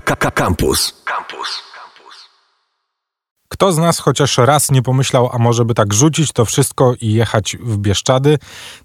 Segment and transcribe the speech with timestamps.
[0.00, 1.02] Campus.
[1.04, 1.68] Campus.
[3.48, 7.12] Kto z nas chociaż raz nie pomyślał, a może by tak rzucić to wszystko i
[7.12, 8.38] jechać w Bieszczady?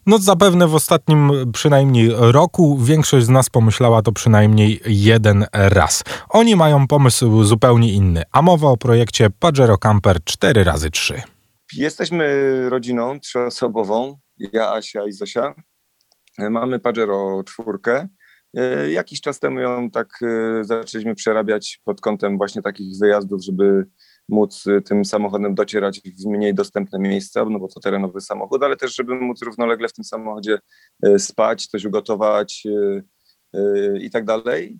[0.05, 6.03] No zapewne w ostatnim przynajmniej roku większość z nas pomyślała to przynajmniej jeden raz.
[6.29, 11.21] Oni mają pomysł zupełnie inny, a mowa o projekcie Pajero Camper 4x3.
[11.73, 15.53] Jesteśmy rodziną trzyosobową, ja, Asia i Zosia.
[16.37, 18.07] Mamy Pajero czwórkę.
[18.89, 23.85] Jakiś czas temu ją tak e, zaczęliśmy przerabiać pod kątem właśnie takich wyjazdów, żeby
[24.29, 28.77] móc y, tym samochodem docierać w mniej dostępne miejsca, no bo to terenowy samochód, ale
[28.77, 30.59] też, żeby móc równolegle w tym samochodzie
[31.17, 32.63] spać, coś ugotować
[34.01, 34.79] i tak dalej.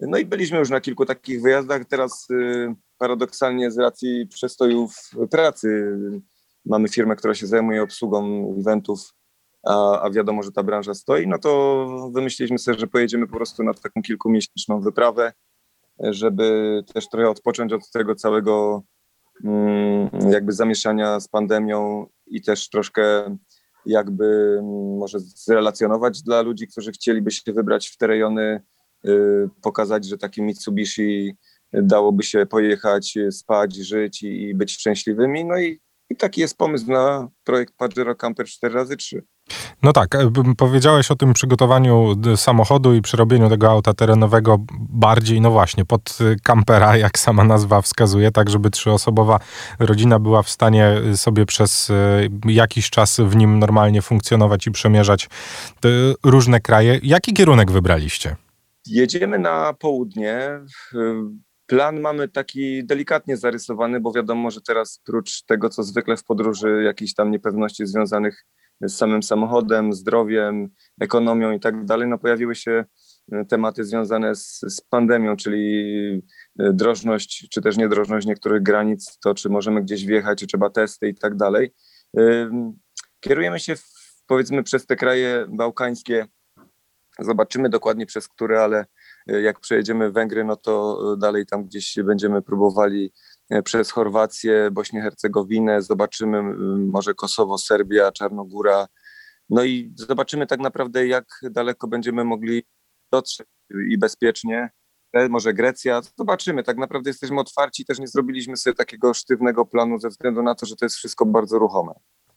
[0.00, 1.84] No i byliśmy już na kilku takich wyjazdach.
[1.84, 2.28] Teraz
[2.98, 4.94] paradoksalnie z racji przestojów
[5.30, 5.98] pracy
[6.64, 9.14] mamy firmę, która się zajmuje obsługą eventów,
[9.66, 13.62] a, a wiadomo, że ta branża stoi, no to wymyśliliśmy sobie, że pojedziemy po prostu
[13.62, 15.32] na taką kilkumiesięczną wyprawę
[15.98, 18.82] żeby też trochę odpocząć od tego całego
[19.44, 23.36] mm, jakby zamieszania z pandemią i też troszkę
[23.86, 28.62] jakby mm, może zrelacjonować dla ludzi, którzy chcieliby się wybrać w te rejony,
[29.06, 31.36] y, pokazać, że taki Mitsubishi
[31.72, 35.44] dałoby się pojechać, spać, żyć i, być szczęśliwymi.
[35.44, 39.20] No i, i taki jest pomysł na projekt Pajero Camper 4x3.
[39.82, 45.50] No tak, e, powiedziałeś o tym przygotowaniu samochodu i przerobieniu tego auta terenowego bardziej, no
[45.50, 49.40] właśnie, pod kampera, jak sama nazwa wskazuje, tak żeby trzyosobowa
[49.78, 54.70] rodzina była w stanie e, sobie przez e, jakiś czas w nim normalnie funkcjonować i
[54.70, 55.28] przemierzać
[56.24, 57.00] różne kraje.
[57.02, 58.36] Jaki kierunek wybraliście?
[58.86, 60.60] Jedziemy na południe.
[61.66, 66.82] Plan mamy taki delikatnie zarysowany, bo wiadomo, że teraz prócz tego, co zwykle w podróży,
[66.84, 68.44] jakichś tam niepewności związanych
[68.88, 70.68] samym samochodem, zdrowiem,
[71.00, 72.84] ekonomią i tak dalej, no pojawiły się
[73.32, 76.22] e, tematy związane z, z pandemią, czyli
[76.58, 81.08] e, drożność, czy też niedrożność niektórych granic, to czy możemy gdzieś wjechać, czy trzeba testy
[81.08, 81.74] i tak dalej.
[83.20, 83.84] Kierujemy się w,
[84.26, 86.26] powiedzmy przez te kraje bałkańskie,
[87.18, 88.86] zobaczymy dokładnie przez które, ale
[89.26, 93.12] e, jak przejedziemy Węgry, no to dalej tam gdzieś będziemy próbowali
[93.64, 96.42] przez Chorwację, Bośnię, Hercegowinę, zobaczymy
[96.78, 98.86] może Kosowo, Serbia, Czarnogóra.
[99.50, 102.62] No i zobaczymy tak naprawdę, jak daleko będziemy mogli
[103.12, 103.46] dotrzeć
[103.90, 104.70] i bezpiecznie.
[105.12, 106.62] E, może Grecja, zobaczymy.
[106.62, 110.66] Tak naprawdę jesteśmy otwarci, też nie zrobiliśmy sobie takiego sztywnego planu ze względu na to,
[110.66, 111.92] że to jest wszystko bardzo ruchome.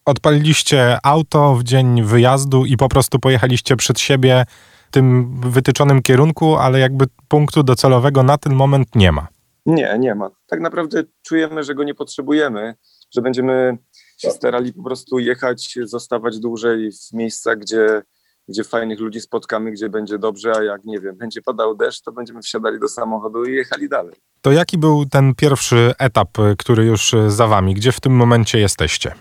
[0.06, 4.46] Odpaliliście auto w dzień wyjazdu i po prostu pojechaliście przed siebie
[4.92, 9.28] tym wytyczonym kierunku, ale jakby punktu docelowego na ten moment nie ma.
[9.66, 10.30] Nie, nie ma.
[10.48, 12.76] Tak naprawdę czujemy, że go nie potrzebujemy,
[13.16, 13.78] że będziemy
[14.18, 18.02] się starali po prostu jechać, zostawać dłużej w miejscach, gdzie,
[18.48, 22.12] gdzie fajnych ludzi spotkamy, gdzie będzie dobrze, a jak nie wiem, będzie padał deszcz, to
[22.12, 24.16] będziemy wsiadali do samochodu i jechali dalej.
[24.42, 27.74] To jaki był ten pierwszy etap, który już za wami?
[27.74, 29.16] Gdzie w tym momencie jesteście?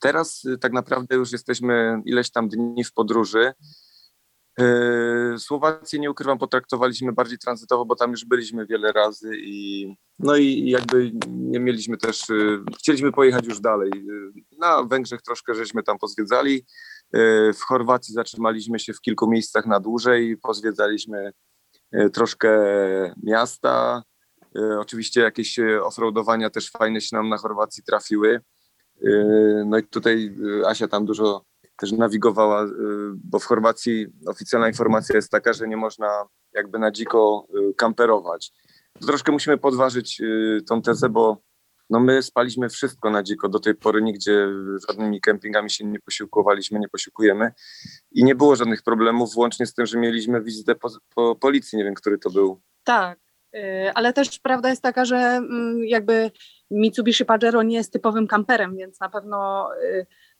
[0.00, 3.52] Teraz y, tak naprawdę już jesteśmy ileś tam dni w podróży.
[4.58, 9.86] Yy, Słowację nie ukrywam, potraktowaliśmy bardziej tranzytowo, bo tam już byliśmy wiele razy i
[10.18, 13.90] no i jakby nie mieliśmy też, yy, chcieliśmy pojechać już dalej.
[13.94, 16.66] Yy, na Węgrzech troszkę żeśmy tam pozwiedzali,
[17.54, 21.32] w Chorwacji zatrzymaliśmy się w kilku miejscach na dłużej, pozwiedzaliśmy
[22.12, 22.50] troszkę
[23.22, 24.02] miasta,
[24.78, 28.40] oczywiście jakieś offroadowania też fajne się nam na Chorwacji trafiły.
[29.66, 31.44] No i tutaj Asia tam dużo
[31.80, 32.68] też nawigowała, y,
[33.24, 38.52] bo w Chorwacji oficjalna informacja jest taka, że nie można jakby na dziko y, kamperować.
[39.06, 41.42] Troszkę musimy podważyć y, tą tezę, bo
[41.90, 43.48] no my spaliśmy wszystko na dziko.
[43.48, 44.48] Do tej pory nigdzie
[44.88, 47.52] żadnymi kempingami się nie posiłkowaliśmy, nie posiłkujemy
[48.12, 51.84] i nie było żadnych problemów, włącznie z tym, że mieliśmy wizytę po, po policji, nie
[51.84, 52.60] wiem, który to był.
[52.84, 53.18] Tak,
[53.94, 56.30] ale też prawda jest taka, że mm, jakby
[56.70, 59.68] Mitsubishi Pajero nie jest typowym kamperem, więc na pewno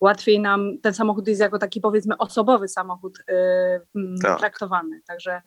[0.01, 3.19] łatwiej nam ten samochód jest jako taki powiedzmy osobowy samochód
[3.95, 4.39] yy, tak.
[4.39, 5.01] traktowany.
[5.07, 5.43] Także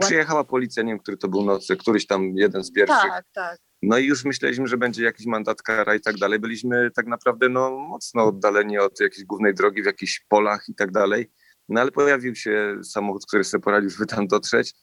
[0.00, 3.10] Przyjechała policja, nie wiem, który to był noc, któryś tam jeden z pierwszych.
[3.10, 3.58] Tak, tak.
[3.82, 6.38] No i już myśleliśmy, że będzie jakiś mandat kara i tak dalej.
[6.38, 10.92] Byliśmy tak naprawdę no, mocno oddaleni od jakiejś głównej drogi w jakichś polach i tak
[10.92, 11.30] dalej.
[11.68, 14.74] No ale pojawił się samochód, który sobie poradził, żeby tam dotrzeć.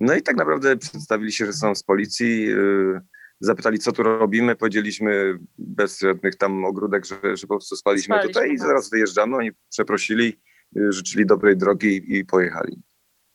[0.00, 2.42] No i tak naprawdę przedstawili się, że są z policji.
[2.42, 3.00] Yy,
[3.42, 8.28] zapytali, co tu robimy, powiedzieliśmy bez żadnych tam ogródek, że, że po prostu spaliśmy, spaliśmy
[8.28, 8.66] tutaj i no.
[8.66, 9.36] zaraz wyjeżdżamy.
[9.36, 10.40] Oni przeprosili,
[10.88, 12.82] życzyli dobrej drogi i, i pojechali.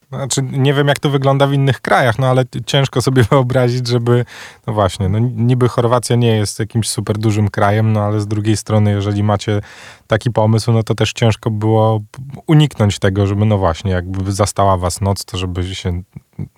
[0.09, 4.25] Znaczy, nie wiem, jak to wygląda w innych krajach, no ale ciężko sobie wyobrazić, żeby,
[4.67, 8.57] no właśnie, no niby Chorwacja nie jest jakimś super dużym krajem, no ale z drugiej
[8.57, 9.61] strony, jeżeli macie
[10.07, 12.01] taki pomysł, no to też ciężko było
[12.47, 16.01] uniknąć tego, żeby, no właśnie, jakby zastała was noc, to żeby się,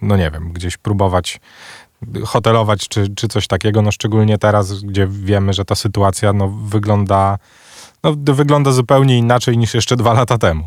[0.02, 1.40] no nie wiem, gdzieś próbować
[2.26, 7.38] hotelować czy, czy coś takiego, no szczególnie teraz, gdzie wiemy, że ta sytuacja no, wygląda,
[8.04, 10.64] no, wygląda zupełnie inaczej niż jeszcze dwa lata temu.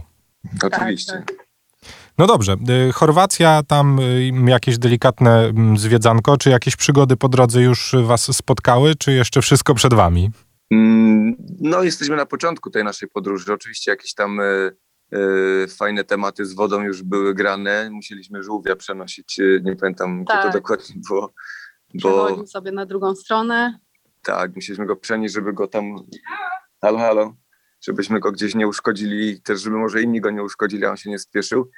[0.63, 1.13] Oczywiście.
[1.13, 1.33] Tak,
[2.19, 2.57] No dobrze,
[2.89, 8.37] y, Chorwacja, tam y, jakieś delikatne mm, zwiedzanko, czy jakieś przygody po drodze już was
[8.37, 10.31] spotkały, czy jeszcze wszystko przed wami?
[10.71, 13.53] Mm, No, jesteśmy na początku tej naszej podróży.
[13.53, 14.71] Oczywiście jakieś tam e,
[15.69, 17.91] fajne tematy z wodą już były grane.
[17.91, 20.53] Musieliśmy żółwia przenosić, e, nie pamiętam, gdzie to Tak.
[20.53, 21.33] dokładnie było.
[21.95, 23.79] Bo Przechodził sobie na drugą stronę.
[24.23, 25.97] tak, musieliśmy go przenieść, żeby go tam.
[26.83, 27.35] Halo, halo.
[27.81, 31.11] Żebyśmy go gdzieś nie uszkodzili, też żeby może inni go nie uszkodzili, a on się
[31.11, 31.71] nie spieszył.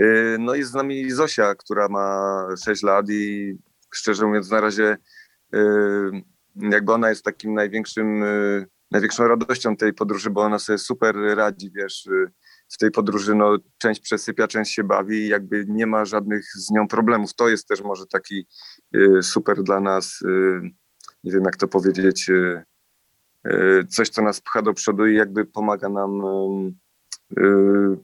[0.00, 0.04] E,
[0.38, 3.54] No jest z nami Zosia, która ma 6 lat i
[3.94, 4.96] szczerze mówiąc na razie
[6.56, 8.24] jakby ona jest takim największym,
[8.90, 12.08] największą radością tej podróży, bo ona sobie super radzi, wiesz,
[12.72, 16.70] w tej podróży no, część przesypia, część się bawi i jakby nie ma żadnych z
[16.70, 17.34] nią problemów.
[17.34, 18.46] To jest też może taki
[18.94, 20.60] e, super dla nas, e,
[21.24, 22.64] nie wiem jak to powiedzieć, e,
[23.88, 26.22] coś, co nas pcha do przodu i jakby pomaga nam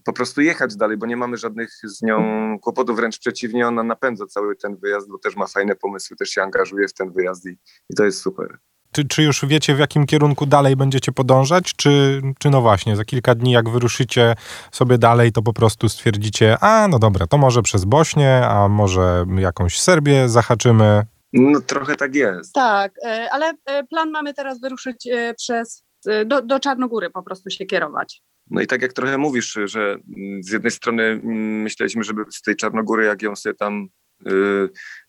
[0.05, 4.26] po prostu jechać dalej, bo nie mamy żadnych z nią kłopotów, wręcz przeciwnie, ona napędza
[4.26, 7.59] cały ten wyjazd, bo też ma fajne pomysły, też się angażuje w ten wyjazd i,
[7.91, 8.59] i to jest super.
[8.99, 13.05] Czy, czy już wiecie, w jakim kierunku dalej będziecie podążać, czy, czy no właśnie, za
[13.05, 14.35] kilka dni jak wyruszycie
[14.73, 19.27] sobie dalej, to po prostu stwierdzicie, a no dobra, to może przez Bośnię, a może
[19.37, 21.03] jakąś Serbię zahaczymy.
[21.33, 22.53] No trochę tak jest.
[22.53, 25.85] Tak, e, ale e, plan mamy teraz wyruszyć e, przez,
[26.27, 28.23] do, do Czarnogóry po prostu się kierować.
[28.50, 32.43] No i tak jak trochę mówisz, że mm, z jednej strony mm, myśleliśmy, żeby z
[32.43, 33.87] tej Czarnogóry, jak ją sobie tam
[34.27, 34.31] y,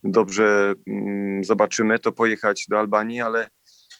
[0.04, 3.48] dobrze mm, zobaczymy, to pojechać do Albanii, ale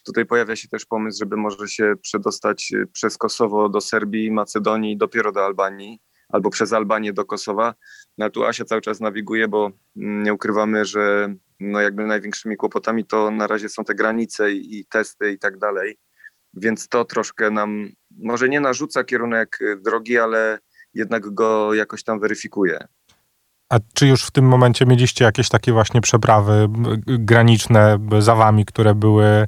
[0.02, 4.96] tutaj pojawia się też pomysł, żeby może się przedostać y, przez Kosowo do Serbii, Macedonii,
[4.96, 7.74] dopiero do Albanii, albo przez Albanię do Kosowa.
[8.18, 13.06] No tu Asia cały czas nawiguje, bo mm, nie ukrywamy, że no jakby największymi kłopotami
[13.06, 15.98] to na razie są te granice i, i testy i tak dalej.
[16.54, 17.88] Więc to troszkę nam
[18.18, 20.58] może nie narzuca kierunek y, drogi, ale
[20.94, 22.86] jednak go jakoś tam weryfikuje.
[23.70, 26.68] A czy już w tym momencie mieliście jakieś takie właśnie przeprawy
[27.06, 29.46] graniczne za wami, które były,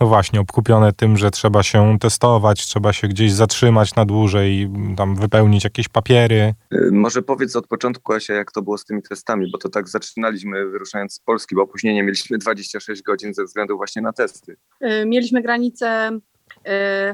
[0.00, 5.16] no właśnie, obkupione tym, że trzeba się testować, trzeba się gdzieś zatrzymać na dłużej, tam
[5.16, 6.54] wypełnić jakieś papiery?
[6.74, 9.88] Y, Może powiedz od początku, Asia, jak to było z tymi testami, bo to tak
[9.88, 14.56] zaczynaliśmy wyruszając z Polski, bo opóźnienie mieliśmy 26 godzin ze względu właśnie na testy.
[14.80, 16.18] E, Mieliśmy granicę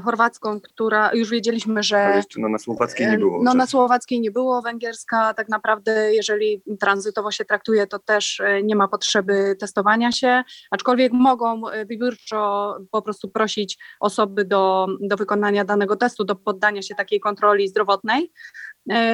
[0.05, 3.43] chorwacką, która już wiedzieliśmy, Ale że jeszcze no, na słowackiej nie było.
[3.43, 8.62] No na słowackiej nie było, węgierska tak naprawdę, jeżeli tranzytowo się traktuje, to też e,
[8.62, 15.64] nie ma potrzeby testowania się, aczkolwiek mogą wybiórczo po prostu prosić osoby do, do wykonania
[15.64, 18.32] danego testu, do poddania się takiej kontroli zdrowotnej.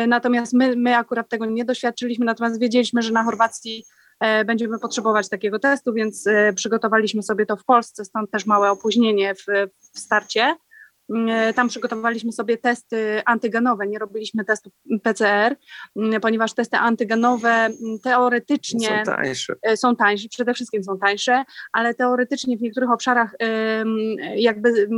[0.08, 3.84] Natomiast my, my akurat tego nie doświadczyliśmy, natomiast wiedzieliśmy, że na Chorwacji
[4.44, 9.34] będziemy potrzebować takiego testu, więc e, przygotowaliśmy sobie to w Polsce, stąd też małe opóźnienie
[9.34, 9.44] w,
[9.94, 10.56] w starcie.
[11.14, 14.70] Mm, Tam przygotowaliśmy sobie testy antygenowe, nie robiliśmy testu
[15.02, 15.56] PCR,
[15.96, 19.54] mm, ponieważ testy antygenowe mm, teoretycznie Są tańsze.
[19.62, 23.34] e, są tańsze, przede wszystkim są tańsze, ale teoretycznie w niektórych obszarach
[24.36, 24.88] jakby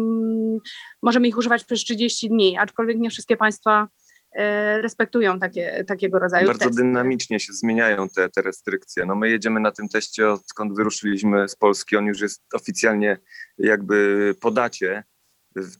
[1.02, 3.88] możemy ich używać przez 30 dni, aczkolwiek nie wszystkie państwa e,
[4.82, 6.82] respektują takie, takiego rodzaju Bardzo testy.
[6.82, 9.06] dynamicznie się zmieniają te, te restrykcje.
[9.06, 11.96] No my jedziemy na tym teście, odkąd wyruszyliśmy z Polski.
[11.96, 13.18] On już jest oficjalnie
[13.58, 15.04] jakby po dacie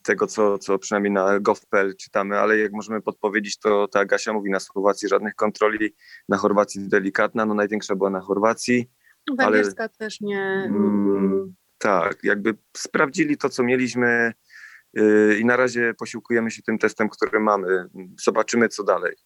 [0.03, 4.51] tego, co, co przynajmniej na gov.pl czytamy, ale jak możemy podpowiedzieć, to tak Gasia mówi,
[4.51, 5.95] na Słowacji żadnych kontroli,
[6.29, 8.91] na Chorwacji delikatna, no największa była na Chorwacji.
[9.39, 10.41] ale- Węgierska też nie...
[10.67, 14.33] Mm, Tak, jakby sprawdzili to, co mieliśmy
[15.41, 17.89] i na razie posiłkujemy się tym testem, który mamy.
[18.25, 19.17] Zobaczymy, co dalej.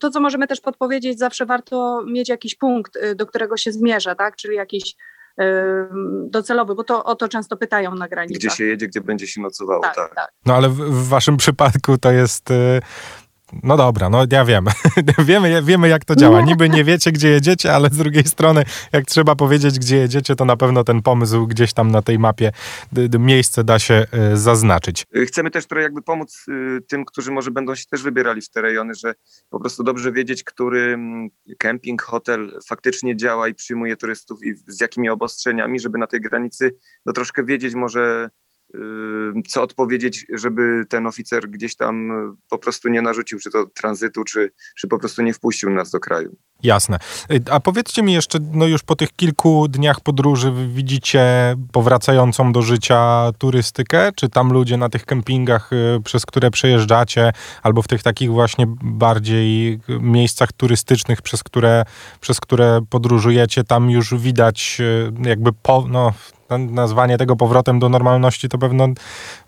[0.00, 4.14] To, co możemy też podpowiedzieć, zawsze warto mieć jakiś punkt, y, do którego się zmierza,
[4.14, 4.36] tak?
[4.36, 4.96] czyli jakiś
[6.28, 8.38] docelowy, bo to o to często pytają na granicach.
[8.38, 10.14] Gdzie się jedzie, gdzie będzie się nocowało, tak, tak.
[10.14, 10.32] tak.
[10.46, 12.48] No ale w, w waszym przypadku to jest.
[13.62, 14.66] No dobra, no ja wiem.
[15.18, 16.40] wiemy, wiemy, jak to działa.
[16.40, 20.44] Niby nie wiecie, gdzie jedziecie, ale z drugiej strony, jak trzeba powiedzieć, gdzie jedziecie, to
[20.44, 22.52] na pewno ten pomysł gdzieś tam na tej mapie
[23.18, 25.06] miejsce da się y, zaznaczyć.
[25.16, 28.50] Y, Chcemy też trochę jakby pomóc y, tym, którzy może będą się też wybierali w
[28.50, 29.14] te rejony, że
[29.50, 30.98] po prostu dobrze wiedzieć, który
[31.58, 36.76] kemping, hotel faktycznie działa i przyjmuje turystów i z jakimi obostrzeniami, żeby na tej granicy
[37.06, 38.30] no troszkę wiedzieć może
[39.48, 42.10] co odpowiedzieć, żeby ten oficer gdzieś tam
[42.48, 46.00] po prostu nie narzucił, czy to tranzytu, czy, czy po prostu nie wpuścił nas do
[46.00, 46.36] kraju.
[46.62, 46.98] Jasne.
[47.50, 51.24] A powiedzcie mi jeszcze, no już po tych kilku dniach podróży widzicie
[51.72, 54.10] powracającą do życia turystykę?
[54.16, 57.32] Czy tam ludzie na tych kempingach, y, przez które przejeżdżacie,
[57.62, 61.84] albo w tych takich właśnie bardziej miejscach turystycznych, przez które,
[62.20, 66.12] przez które podróżujecie, tam już widać y, jakby po, no,
[66.58, 68.88] nazwanie tego powrotem do normalności to pewno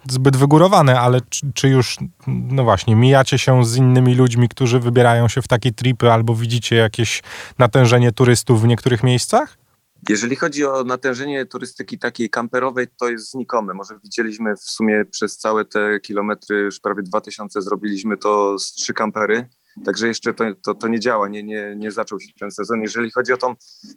[0.09, 1.97] zbyt wygórowane, ale czy, czy, już,
[2.27, 6.77] no właśnie, mijacie się z innymi ludźmi, którzy wybierają się w takie tripy, albo widzicie
[6.99, 7.23] jakieś
[7.59, 9.59] natężenie turystów w niektórych miejscach?
[10.09, 13.75] Jeżeli chodzi o natężenie turystyki takiej kamperowej, to jest znikome.
[13.75, 18.95] Może widzieliśmy w sumie przez całe te kilometry, już prawie 2000 zrobiliśmy to z trzy
[18.95, 19.49] kampery.
[19.85, 22.81] Także jeszcze to, to, to nie działa, nie, nie, nie zaczął się ten sezon.
[22.83, 23.55] Jeżeli chodzi o tą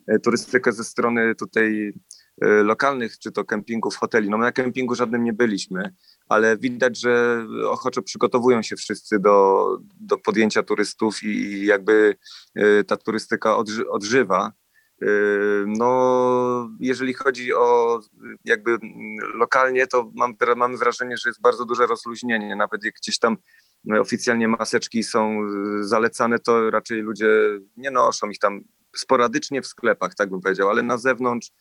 [0.08, 1.94] e, turystykę ze strony tutaj
[2.42, 5.94] lokalnych, czy to kempingów, hoteli, no na kempingu żadnym nie byliśmy,
[6.30, 9.66] ale widać, że ochoczo przygotowują się wszyscy do,
[10.00, 12.16] do podjęcia turystów i jakby
[12.56, 14.52] e, ta turystyka odży, odżywa.
[15.68, 18.00] No, jeżeli chodzi o
[18.46, 18.78] jakby
[19.34, 22.56] lokalnie, to mam, mamy wrażenie, że jest bardzo duże rozluźnienie.
[22.56, 23.38] Nawet jak gdzieś tam
[24.00, 25.38] oficjalnie maseczki są
[25.80, 27.28] zalecane, to raczej ludzie
[27.78, 28.62] nie noszą ich tam
[28.96, 31.52] sporadycznie w sklepach, tak bym powiedział, ale na zewnątrz,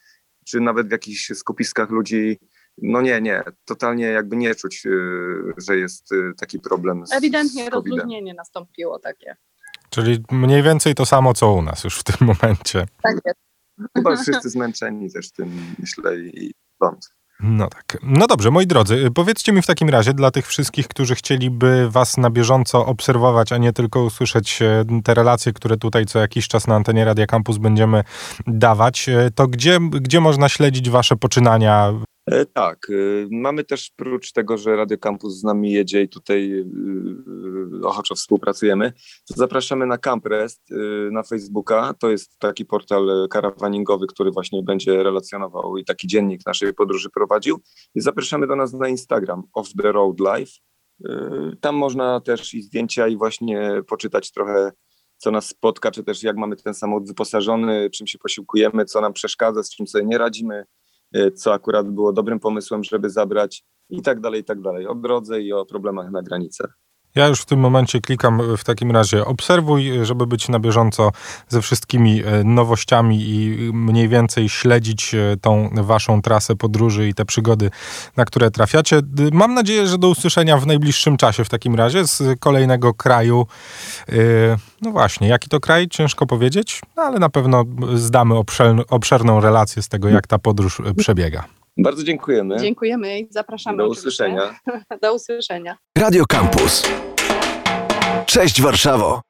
[0.51, 2.39] czy nawet w jakichś skupiskach ludzi,
[2.83, 4.91] no nie, nie, totalnie jakby nie czuć, y,
[5.59, 7.07] że jest y, taki problem.
[7.07, 9.37] Z, Ewidentnie z rozluźnienie nastąpiło takie.
[9.91, 12.87] Czyli mniej więcej to samo, co u nas już w tym momencie.
[13.03, 13.41] Tak jest.
[13.97, 17.15] Chyba wszyscy zmęczeni też tym, myślę, i stąd.
[17.43, 17.99] No tak.
[18.03, 22.17] No dobrze, moi drodzy, powiedzcie mi w takim razie dla tych wszystkich, którzy chcieliby was
[22.17, 26.67] na bieżąco obserwować, a nie tylko usłyszeć e, te relacje, które tutaj co jakiś czas
[26.67, 28.05] na antenie Radia Campus będziemy
[28.47, 31.93] dawać, e, to gdzie, gdzie można śledzić wasze poczynania
[32.53, 32.93] tak, e,
[33.31, 36.65] mamy też prócz tego, że Radio Campus z nami jedzie i tutaj
[37.83, 38.93] e, ochoczo współpracujemy,
[39.29, 40.69] to zapraszamy na Camprest
[41.13, 41.95] na Facebooka.
[41.95, 47.61] To jest taki portal karawaningowy, który właśnie będzie relacjonował i taki dziennik naszej podróży prowadził.
[47.95, 50.53] I zapraszamy do nas na Instagram, Off the Road Life.
[51.61, 54.73] Tam można też i zdjęcia i właśnie poczytać trochę
[55.17, 59.13] co nas spotka, czy też jak mamy ten samochód wyposażony, czym się posiłkujemy, co nam
[59.13, 60.80] przeszkadza, z czym sobie nie radzimy, Y,
[61.35, 65.41] co akurat było dobrym pomysłem, żeby zabrać i tak dalej, i tak dalej, o drodze
[65.41, 66.79] i o problemach na granicach.
[67.15, 71.13] Ja już w tym momencie klikam w takim razie obserwuj, żeby być na bieżąco
[71.49, 77.25] ze wszystkimi e, nowościami i mniej więcej śledzić e, tą waszą trasę podróży i te
[77.25, 77.71] przygody,
[78.17, 79.01] na które trafiacie.
[79.33, 83.47] Mam nadzieję, że do usłyszenia w najbliższym czasie w takim razie z kolejnego kraju.
[84.09, 84.13] E,
[84.83, 85.89] no właśnie, jaki to kraj?
[85.89, 87.65] Ciężko powiedzieć, no ale na pewno
[87.95, 88.35] zdamy
[88.89, 91.60] obszerną relację z tego, jak ta podróż przebiega.
[91.77, 92.57] Bardzo dziękujemy.
[92.57, 93.79] Dziękujemy i zapraszamy.
[93.79, 94.59] Do usłyszenia.
[95.03, 95.77] Do usłyszenia.
[95.99, 96.89] Radio Campus.
[98.27, 99.21] Cześć Warszawo.